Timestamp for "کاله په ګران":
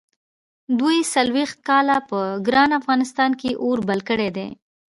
1.69-2.71